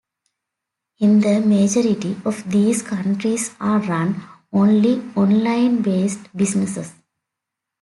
In 0.97 1.19
the 1.19 1.41
majority 1.41 2.17
of 2.25 2.49
these 2.49 2.81
countries 2.81 3.51
are 3.59 3.77
run 3.81 4.23
only 4.51 4.99
online-based 5.15 6.35
businesses. 6.35 6.93